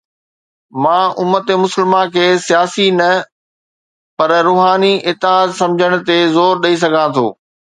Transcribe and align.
مان 0.81 1.03
امت 1.21 1.47
مسلمه 1.63 2.01
کي 2.13 2.25
سياسي 2.47 2.87
نه 2.99 3.11
پر 4.17 4.31
روحاني 4.47 4.93
اتحاد 5.09 5.47
سمجهڻ 5.59 5.91
تي 6.07 6.17
زور 6.35 6.53
ڏئي 6.63 6.75
سگهان 6.83 7.09
ٿو. 7.15 7.27